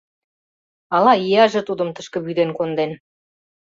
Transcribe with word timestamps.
Ала 0.95 1.13
ияже 1.25 1.61
тудым 1.67 1.89
тышке 1.95 2.17
вӱден 2.25 2.49
конден. 2.57 2.91